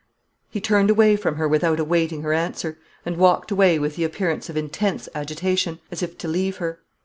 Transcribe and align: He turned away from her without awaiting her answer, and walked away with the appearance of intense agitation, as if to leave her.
He 0.49 0.59
turned 0.59 0.89
away 0.89 1.15
from 1.15 1.35
her 1.35 1.47
without 1.47 1.79
awaiting 1.79 2.23
her 2.23 2.33
answer, 2.33 2.79
and 3.05 3.17
walked 3.17 3.51
away 3.51 3.77
with 3.77 3.97
the 3.97 4.03
appearance 4.03 4.49
of 4.49 4.57
intense 4.57 5.07
agitation, 5.13 5.79
as 5.91 6.01
if 6.01 6.17
to 6.17 6.27
leave 6.27 6.57
her. 6.57 6.79